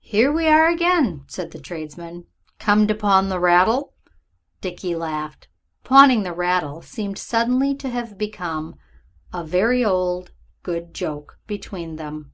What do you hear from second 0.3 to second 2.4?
we are again," said that tradesman;